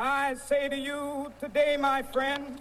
[0.00, 2.60] I say to you today, my friends,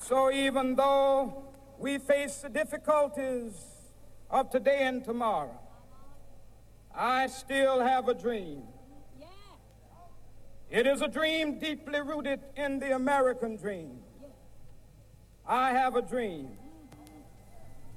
[0.00, 1.44] so even though
[1.78, 3.52] we face the difficulties
[4.30, 5.60] of today and tomorrow,
[6.96, 8.62] I still have a dream.
[10.70, 13.98] It is a dream deeply rooted in the American dream.
[15.46, 16.56] I have a dream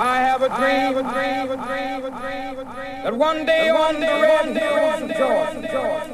[0.00, 3.68] I have a dream, a dream, a dream, a dream, a dream, that one day
[3.68, 5.10] on the red hills of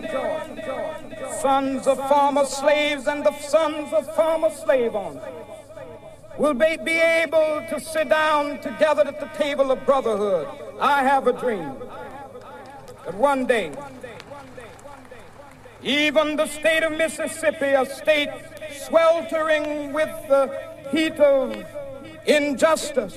[0.03, 5.23] Georgia, sons of former slaves and the sons of former slave owners.
[6.37, 10.49] Will be, be able to sit down together at the table of brotherhood.
[10.81, 11.73] I have a dream
[13.05, 13.71] that one day,
[15.81, 18.31] even the state of Mississippi, a state
[18.73, 20.51] sweltering with the
[20.91, 21.65] heat of
[22.27, 23.17] injustice,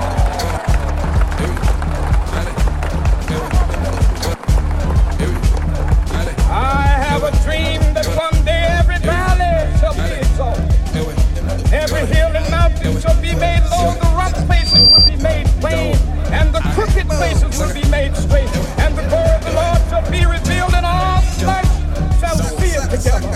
[17.21, 18.49] Places will be made straight.
[18.83, 21.71] And the glory of the Lord shall be revealed, and all flesh
[22.19, 23.31] shall see it together.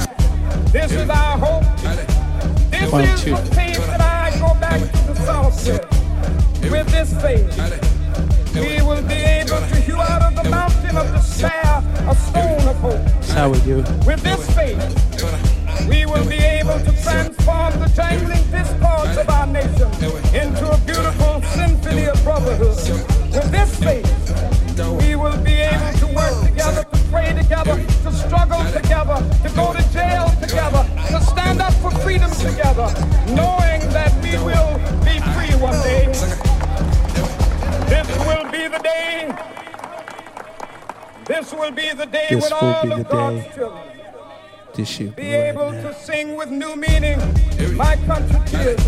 [0.73, 1.63] This is our hope.
[2.72, 3.35] This One, is two.
[3.35, 5.85] the faith that I go back to the south with.
[6.72, 7.47] With this faith,
[8.56, 12.78] we will be able to hew out of the mountain of despair a stone of
[12.78, 13.06] hope.
[13.06, 13.78] That's how we do.
[14.07, 14.81] With this faith,
[15.88, 17.35] we will be able to transform
[41.45, 43.83] This will be the day this when all of God's children
[44.74, 45.92] this year, be right able now.
[45.92, 47.19] to sing with new meaning.
[47.77, 48.81] My country tears.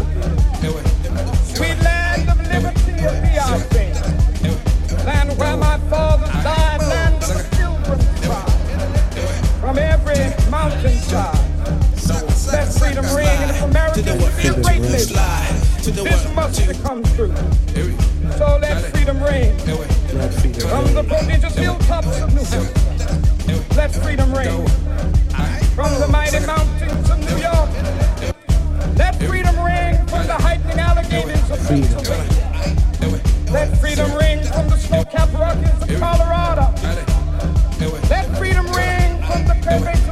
[1.53, 3.93] Sweet land of liberty will be our thing.
[5.05, 8.41] Land where my fathers died, land of the children cry.
[9.61, 10.17] From every
[10.49, 11.37] mountain mountainside,
[12.51, 14.87] let freedom ring and if America is greatly,
[15.93, 17.35] this must become true.
[18.35, 19.96] So let freedom ring
[20.27, 22.43] let freedom From the prodigious hilltops of New
[23.53, 24.67] York, let freedom ring.
[25.75, 27.69] From the mighty mountains of New York,
[28.97, 33.51] let freedom ring from the heightening Alleghenies of Pennsylvania.
[33.51, 36.73] Let freedom ring from the snow-capped Rockies of Colorado.
[38.09, 40.06] Let freedom ring from the Quebec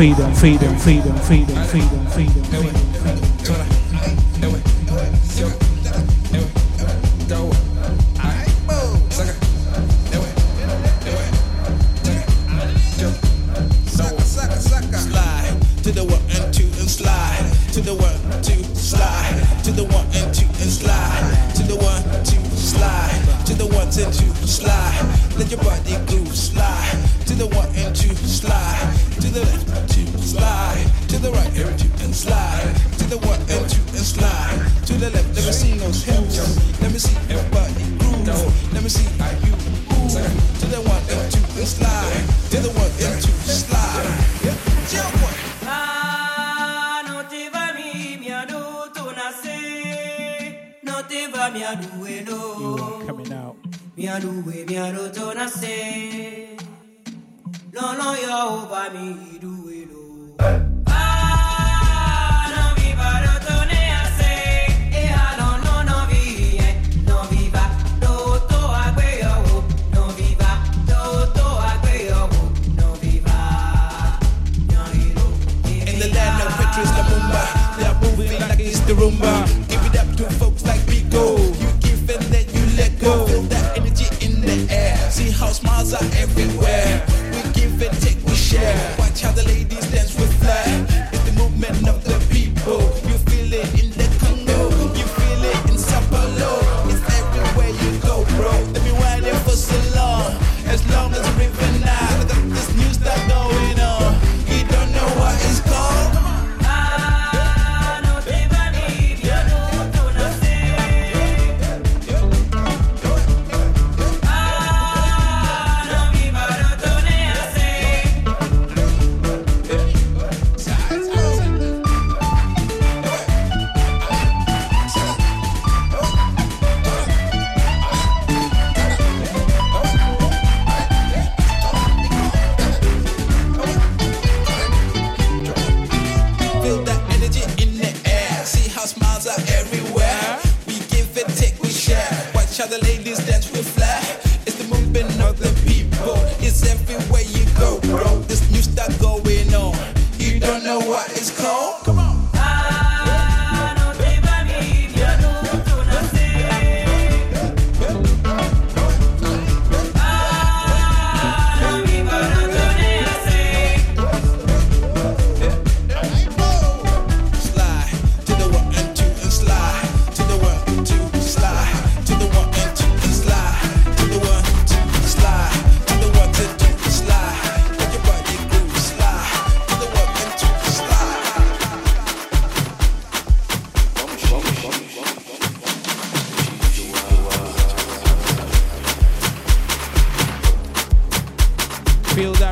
[0.00, 2.09] freedom, freedom, freedom, freedom, freedom.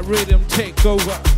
[0.08, 1.37] rhythm take over.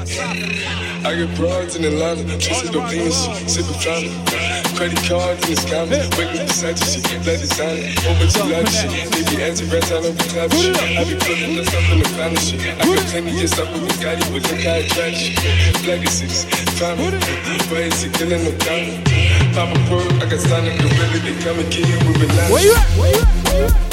[0.00, 4.16] I get broads in Atlanta, twisted up beans, sipping fountain.
[4.72, 7.84] Credit cards in the scam, wake up beside you, she get that designer.
[8.08, 10.72] Over to live shit, they be anti-rental, I'm clap shit.
[10.72, 12.64] I be putting this up in the finest shit.
[12.80, 15.36] I got plenty years up with Bugatti, but look how I track shit.
[15.84, 16.48] Legacies,
[16.80, 19.04] family, it's to killing no county.
[19.52, 22.24] Pop a bird, I got sign up, the really, they come and kill you with
[22.24, 22.48] Atlanta.
[22.48, 22.88] Where you at?
[22.96, 23.28] Where you at?
[23.52, 23.89] Where you at?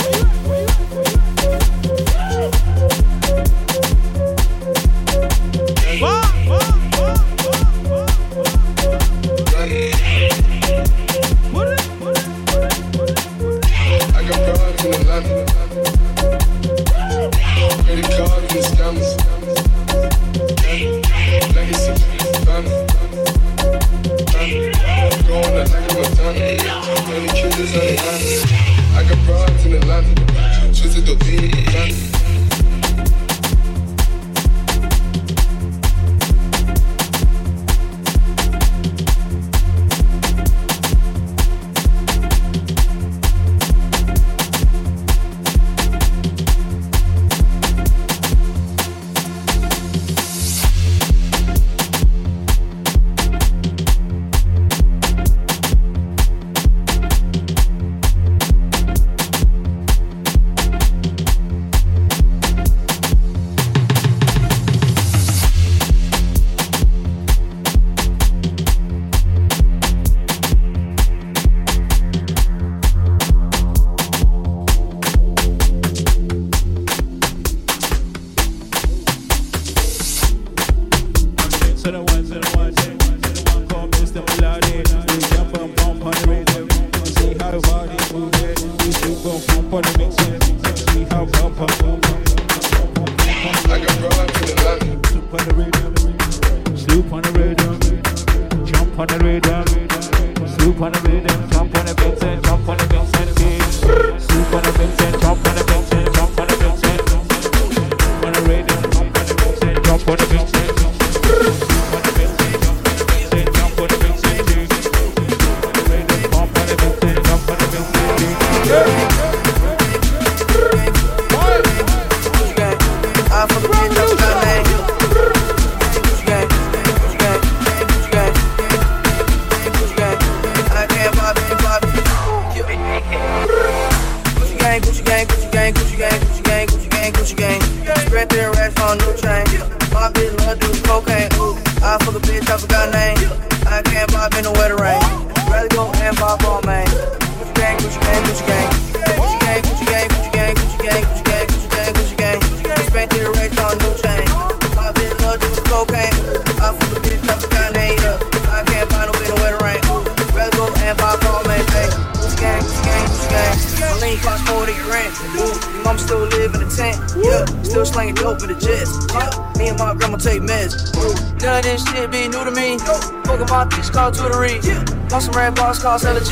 [175.80, 176.27] cost, cost,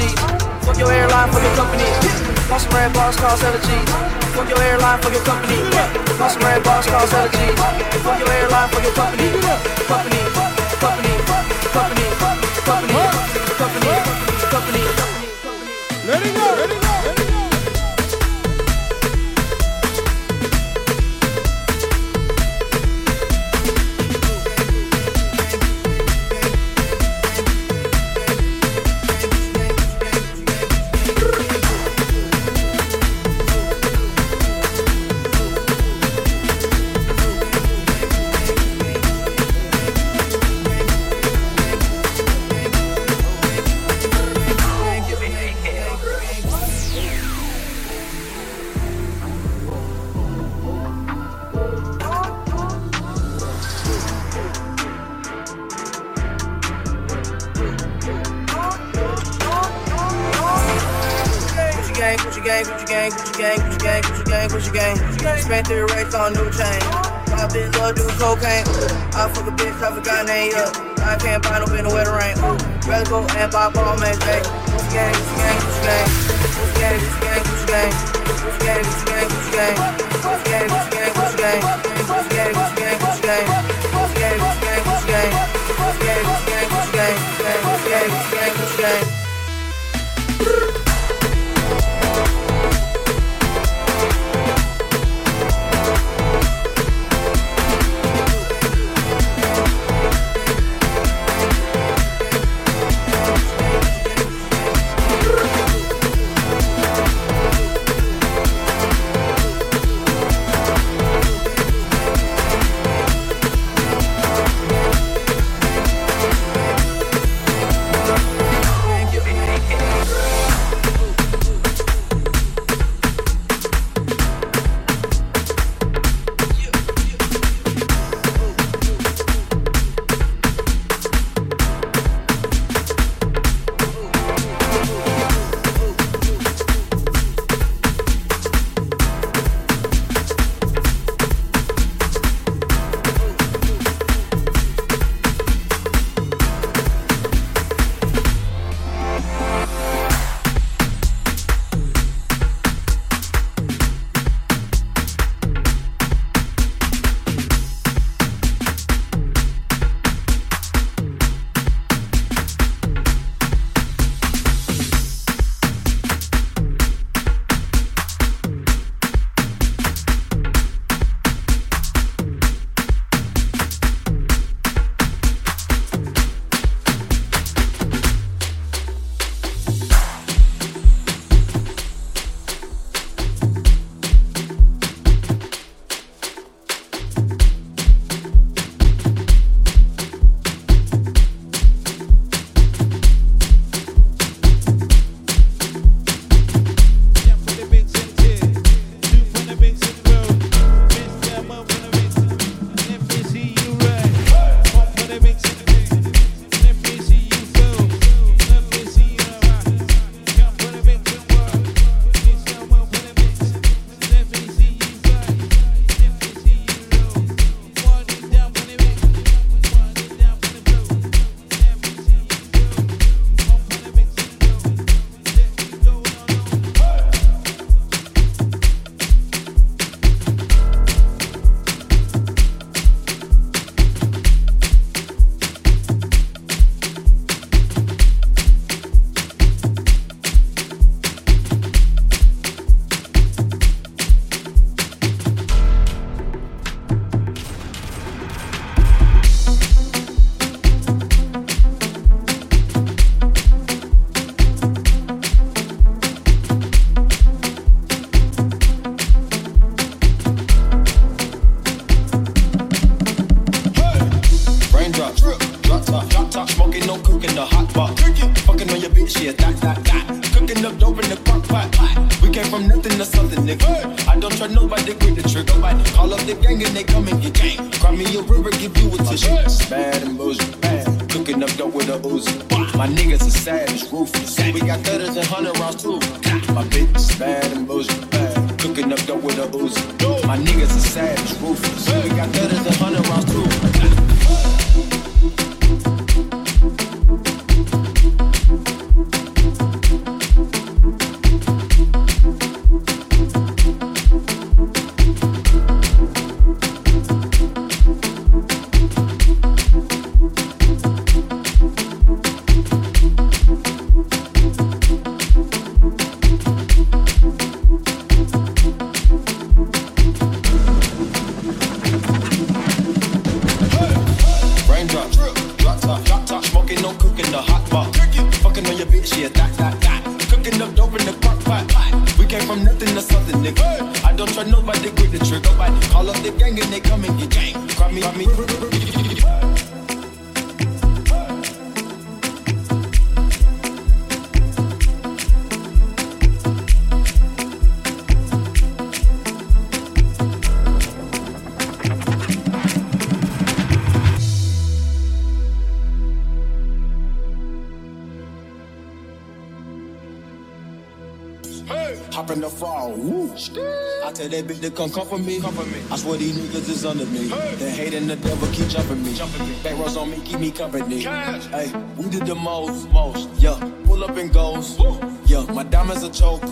[362.16, 363.30] Hop in the fall, woo.
[363.34, 365.42] I tell that bitch to come comfort me.
[365.42, 365.82] Comfort me.
[365.92, 367.28] I swear these niggas is under me.
[367.28, 369.14] The hate and the devil keep jumping me.
[369.16, 369.54] Jumping me.
[369.62, 371.02] Back rows on me, keep me company.
[371.02, 373.28] Hey, we did the most, most.
[373.38, 374.80] Yeah, pull up and goes.
[375.26, 376.48] Yeah, my diamonds a choker.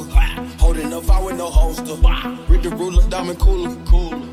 [0.59, 1.95] Holding up, I with no holster.
[2.49, 3.73] Read the ruler, diamond cooler.
[3.85, 4.32] Cool.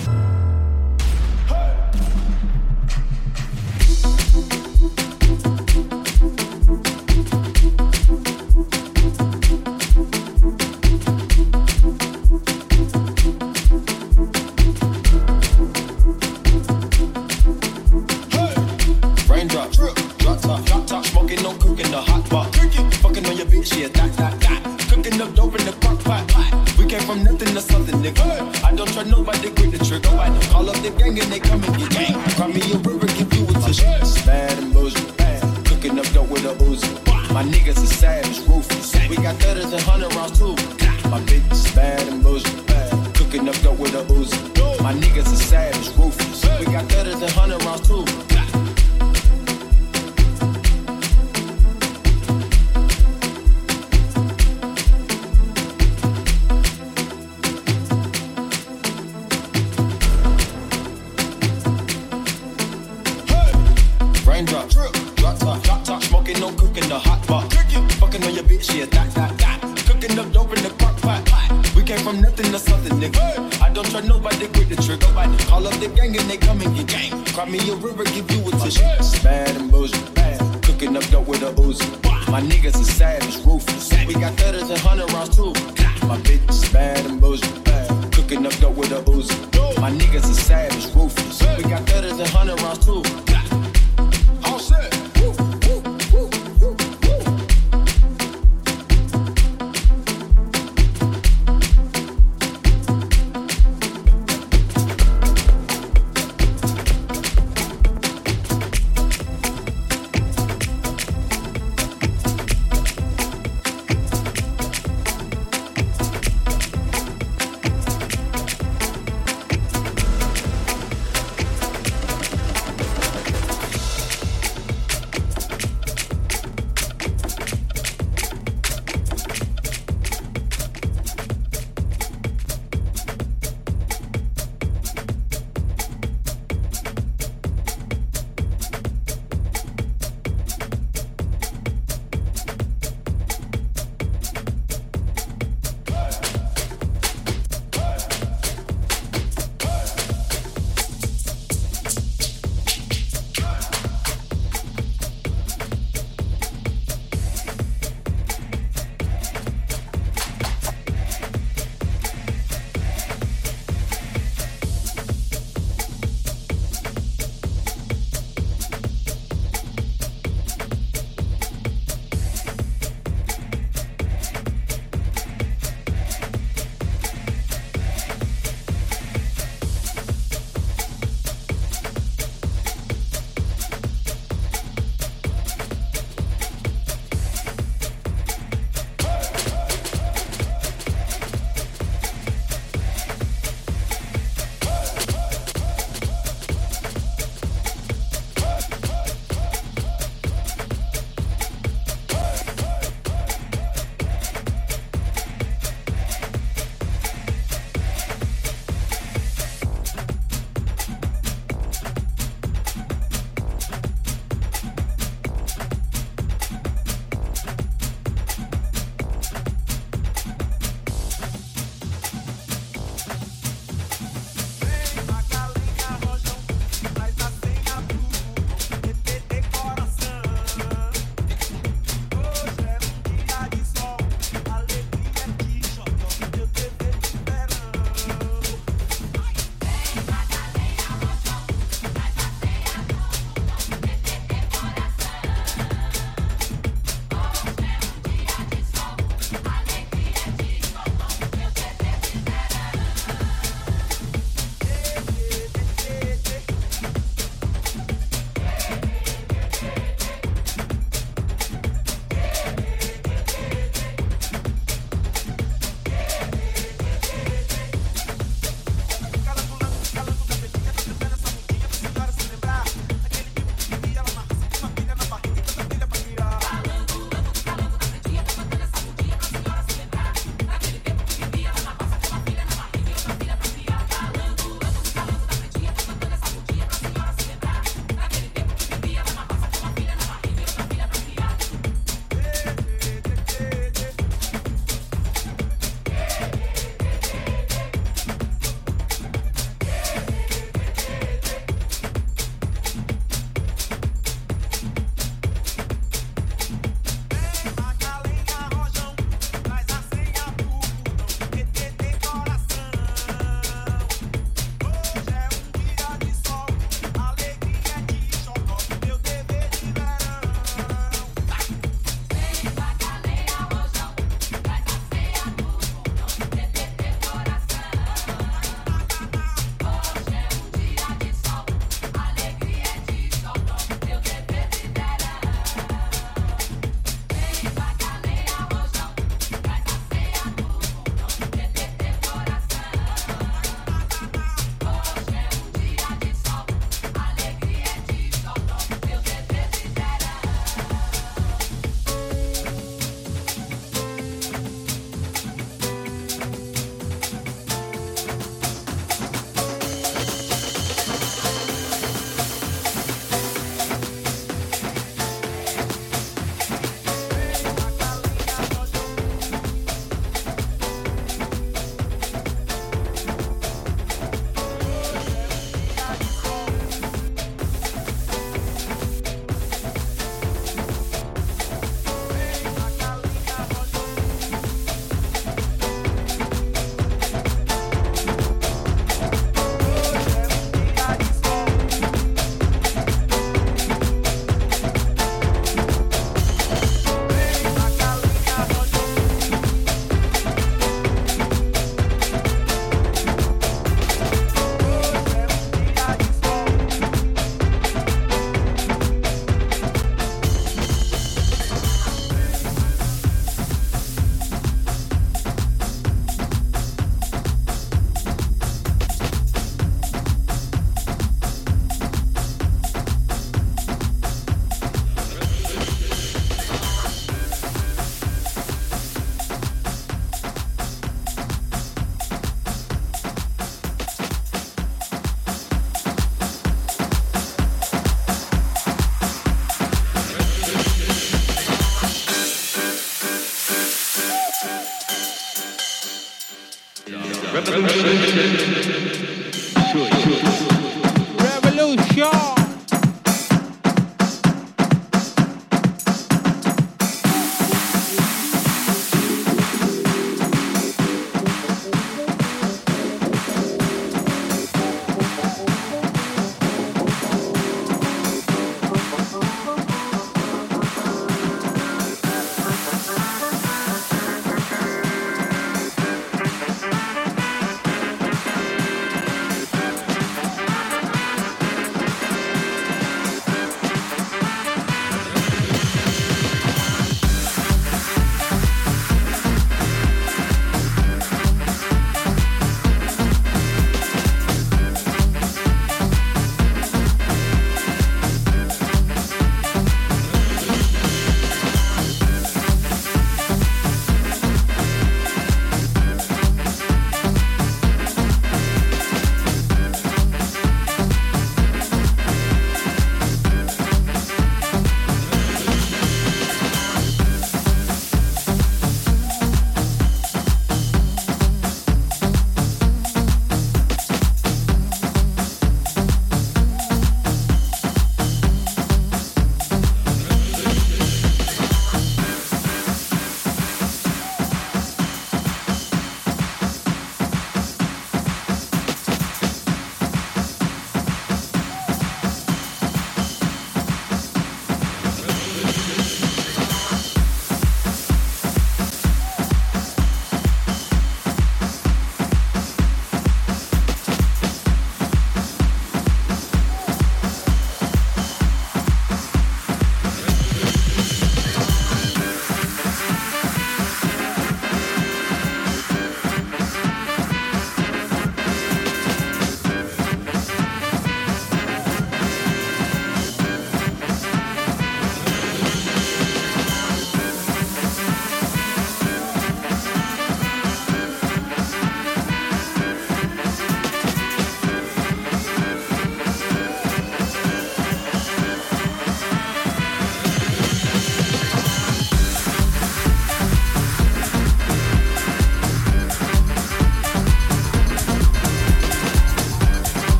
[66.31, 67.53] smoking, no cooking, the hot pot.
[67.99, 69.61] Fucking on your bitch, yeah, that, that, that.
[69.87, 71.21] Cooking up dope in the crock pot.
[71.75, 73.61] We came from nothing to something, nigga.
[73.61, 75.07] I don't trust nobody, grip the trigger.
[75.47, 77.25] Call up the gang and they come and get gang.
[77.25, 79.23] Cry me a river, give you a tissue.
[79.23, 80.63] Bad and bullshit, bad.
[80.63, 81.87] Cooking up dope with a Uzi.
[82.29, 83.91] My niggas are savage, ruthless.
[84.07, 85.53] We got thudders and hundred rounds too.
[86.07, 88.13] My bitch is bad and bullshit, bad.
[88.13, 89.35] Cooking up dope with a Uzi.
[89.79, 90.70] My niggas are savage,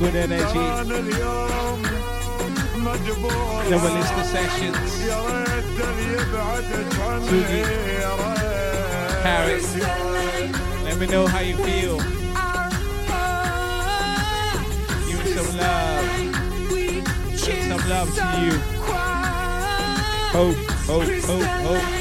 [0.00, 0.64] good energy.
[3.68, 4.76] Globalista sessions.
[7.26, 7.62] Tsugi.
[9.22, 9.66] Paris.
[10.84, 11.98] Let me know how you feel.
[15.06, 16.04] Give me some love.
[17.68, 18.54] Some love to you.
[20.32, 20.56] Hope,
[20.88, 22.00] hope, hope, hope.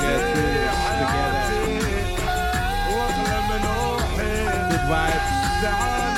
[0.00, 0.49] Get through.
[5.60, 6.09] Vibes.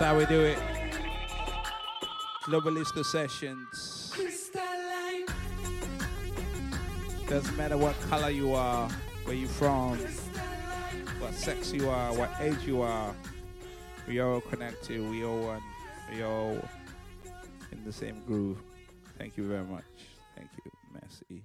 [0.00, 0.58] How we do it.
[2.44, 4.12] Globalista sessions.
[7.28, 8.88] Doesn't matter what color you are,
[9.24, 9.98] where you're from,
[11.20, 13.14] what sex you are, what age you are.
[14.08, 15.00] We all connected.
[15.08, 15.62] We all one.
[16.12, 16.58] We all
[17.70, 18.58] in the same groove.
[19.18, 19.84] Thank you very much.
[20.34, 20.72] Thank you.
[20.94, 21.44] Merci.